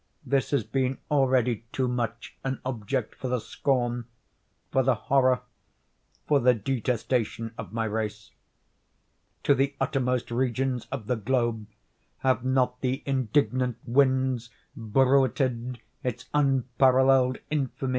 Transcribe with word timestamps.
This 0.25 0.49
has 0.49 0.63
been 0.63 0.97
already 1.11 1.63
too 1.71 1.87
much 1.87 2.35
an 2.43 2.59
object 2.65 3.13
for 3.13 3.27
the 3.27 3.39
scorn—for 3.39 4.81
the 4.81 4.95
horror—for 4.95 6.39
the 6.39 6.55
detestation 6.55 7.53
of 7.55 7.71
my 7.71 7.85
race. 7.85 8.31
To 9.43 9.53
the 9.53 9.75
uttermost 9.79 10.31
regions 10.31 10.87
of 10.91 11.05
the 11.05 11.17
globe 11.17 11.67
have 12.25 12.43
not 12.43 12.81
the 12.81 13.03
indignant 13.05 13.77
winds 13.85 14.49
bruited 14.75 15.79
its 16.03 16.25
unparalleled 16.33 17.37
infamy? 17.51 17.89